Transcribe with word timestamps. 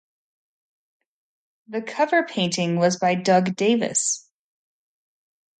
The 1.67 1.83
cover 1.83 2.23
painting 2.23 2.77
was 2.77 2.97
by 2.97 3.13
Doug 3.13 3.55
Davis. 3.55 4.27